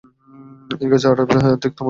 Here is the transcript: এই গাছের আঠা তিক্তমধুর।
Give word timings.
এই 0.81 0.87
গাছের 0.91 1.09
আঠা 1.13 1.39
তিক্তমধুর। 1.61 1.79